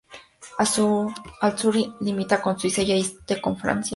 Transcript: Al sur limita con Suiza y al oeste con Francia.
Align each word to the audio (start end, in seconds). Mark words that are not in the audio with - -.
Al 0.57 0.65
sur 0.65 1.75
limita 1.99 2.41
con 2.41 2.57
Suiza 2.59 2.81
y 2.81 2.91
al 2.91 2.97
oeste 2.97 3.39
con 3.39 3.55
Francia. 3.55 3.89